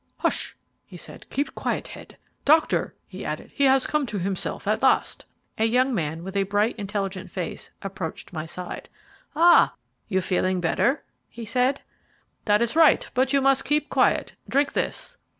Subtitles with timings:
[0.17, 2.17] "Hush!" he said, "keep quiet, Head.
[2.43, 5.27] Doctor," he added, "he has come to himself at last."
[5.59, 8.89] A young man, with a bright, intelligent face, approached my side.
[9.35, 9.75] "Ah!
[10.07, 11.81] you feel better?" he said.
[12.45, 14.33] "That is right, but you must keep quiet.
[14.49, 15.17] Drink this."